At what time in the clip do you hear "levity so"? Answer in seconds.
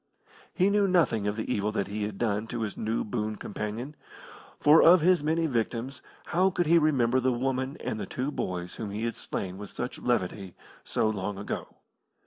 9.99-11.07